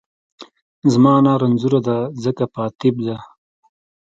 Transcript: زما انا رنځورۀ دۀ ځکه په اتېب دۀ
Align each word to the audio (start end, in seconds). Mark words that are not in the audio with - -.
زما 0.93 1.11
انا 1.19 1.33
رنځورۀ 1.41 1.79
دۀ 1.87 1.97
ځکه 2.23 2.43
په 2.53 2.59
اتېب 2.67 2.95
دۀ 3.05 3.15